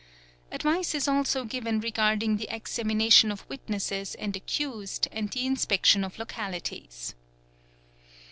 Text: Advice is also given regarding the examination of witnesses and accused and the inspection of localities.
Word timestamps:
Advice 0.51 0.95
is 0.95 1.07
also 1.07 1.45
given 1.45 1.79
regarding 1.79 2.37
the 2.37 2.47
examination 2.49 3.31
of 3.31 3.47
witnesses 3.47 4.15
and 4.15 4.35
accused 4.35 5.07
and 5.11 5.29
the 5.29 5.45
inspection 5.45 6.03
of 6.03 6.17
localities. 6.17 7.13